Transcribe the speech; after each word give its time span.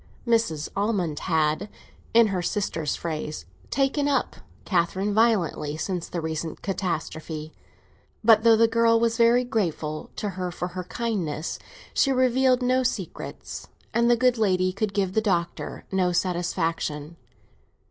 Mrs. 0.27 0.67
Almond 0.75 1.19
had, 1.19 1.69
in 2.11 2.29
her 2.29 2.41
sister's 2.41 2.95
phrase, 2.95 3.45
"taken 3.69 4.07
up" 4.07 4.37
Catherine 4.65 5.13
violently 5.13 5.77
since 5.77 6.09
the 6.09 6.19
recent 6.21 6.63
catastrophe; 6.63 7.53
but 8.23 8.41
though 8.43 8.55
the 8.55 8.67
girl 8.67 8.99
was 8.99 9.15
very 9.17 9.43
grateful 9.43 10.09
to 10.15 10.29
her 10.29 10.49
for 10.49 10.69
her 10.69 10.85
kindness, 10.85 11.59
she 11.93 12.11
revealed 12.11 12.63
no 12.63 12.81
secrets, 12.81 13.67
and 13.93 14.09
the 14.09 14.17
good 14.17 14.39
lady 14.39 14.73
could 14.73 14.95
give 14.95 15.13
the 15.13 15.21
Doctor 15.21 15.85
no 15.91 16.11
satisfaction. 16.11 17.15